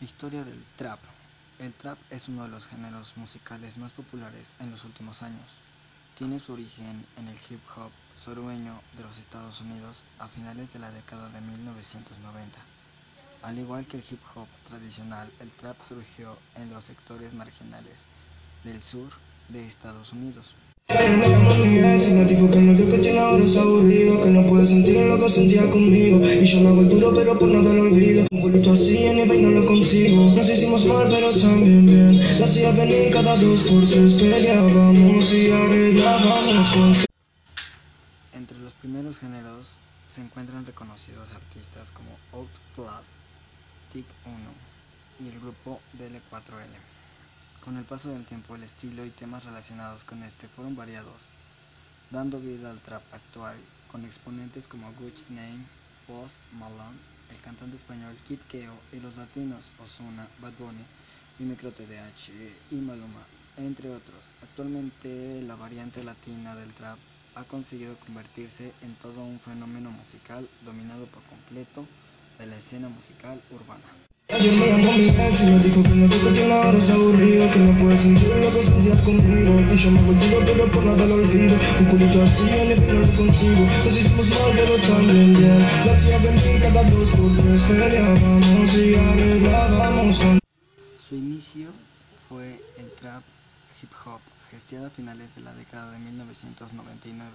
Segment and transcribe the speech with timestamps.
[0.00, 0.98] Historia del trap.
[1.58, 5.44] El trap es uno de los géneros musicales más populares en los últimos años.
[6.16, 7.90] Tiene su origen en el hip hop
[8.24, 12.79] sureño de los Estados Unidos a finales de la década de 1990.
[13.42, 17.94] Al igual que el hip hop tradicional, el trap surgió en los sectores marginales
[18.64, 19.10] del sur
[19.48, 20.54] de Estados Unidos.
[30.36, 32.38] Nos hicimos mal pero también bien.
[32.38, 36.94] La hacía venir cada dos por tres Peleábamos y arreglábamos con...
[38.34, 39.76] Entre los primeros géneros
[40.12, 43.04] se encuentran reconocidos artistas como Outclass,
[43.92, 44.36] Tic 1
[45.18, 47.64] y el grupo DL4L.
[47.64, 51.26] Con el paso del tiempo el estilo y temas relacionados con este fueron variados,
[52.10, 53.56] dando vida al trap actual,
[53.90, 55.64] con exponentes como Gucci Name,
[56.06, 56.98] Post Malone,
[57.30, 60.84] el cantante español Kid Keo y los latinos Ozuna, Bad Bunny,
[61.40, 62.30] y Micro TDH
[62.70, 63.24] y Maluma,
[63.56, 64.22] entre otros.
[64.42, 66.98] Actualmente la variante latina del trap
[67.34, 71.88] ha conseguido convertirse en todo un fenómeno musical dominado por completo
[72.40, 73.84] de la escena musical urbana.
[74.30, 77.50] Ayer me llamó mi ex y me dijo que no que tiene ahora es aburrido
[77.52, 79.60] Que no puede sentir lo que sentía conmigo.
[79.60, 81.56] Y yo me volví pero por nada lo olvido.
[81.80, 83.66] Un culito así en el no lo consigo.
[83.84, 88.94] Nos hicimos mal pero también bien La hacía venir cada dos por tres Peleábamos y
[88.94, 90.38] arreglábamos con
[91.08, 91.68] Su inicio
[92.28, 93.22] fue el trap
[93.82, 97.32] hip hop, gestiado a finales de la década de 1999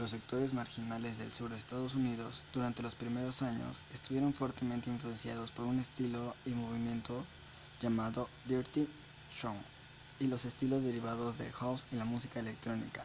[0.00, 5.50] los sectores marginales del sur de Estados Unidos durante los primeros años estuvieron fuertemente influenciados
[5.50, 7.22] por un estilo y movimiento
[7.82, 8.88] llamado Dirty
[9.30, 9.54] Show
[10.18, 13.04] y los estilos derivados del house y la música electrónica.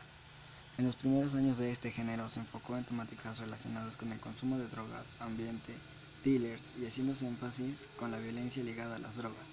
[0.78, 4.58] En los primeros años de este género se enfocó en temáticas relacionadas con el consumo
[4.58, 5.74] de drogas, ambiente,
[6.24, 9.48] dealers y haciéndose énfasis con la violencia ligada a las drogas,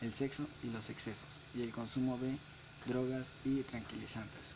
[0.00, 2.38] el sexo y los excesos, y el consumo de
[2.86, 4.55] drogas y tranquilizantes.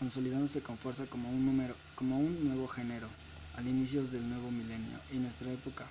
[0.00, 3.06] consolidándose con fuerza como un, número, como un nuevo género,
[3.56, 5.86] al inicio del nuevo milenio y nuestra época,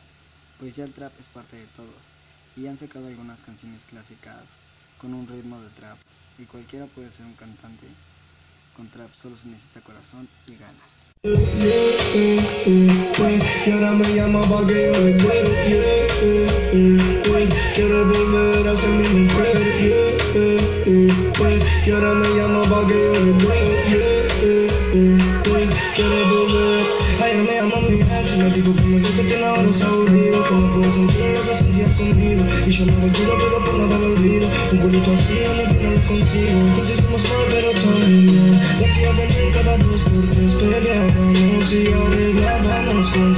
[0.59, 2.01] pues ya el trap es parte de todos,
[2.57, 4.43] y han sacado algunas canciones clásicas
[4.99, 5.97] con un ritmo de trap,
[6.39, 7.85] y cualquiera puede ser un cantante
[8.75, 10.99] con trap, solo se necesita corazón y ganas.
[21.39, 24.67] Y ahora me llama pa' que yo le dé
[25.95, 26.85] Quiero volver.
[27.23, 30.55] Ayer me llamó mi ex me dijo que me que tiene ahora es aburrido Que
[30.55, 32.43] no puede sentir lo que sentía conmigo.
[32.67, 34.47] Y yo me recuerdo pero por nada lo olvido.
[34.73, 36.59] Un culito así el que no lo consigo.
[36.75, 43.35] Nos hicimos mal pero también hacía venir cada dos por tres Peleábamos y arreglábamos con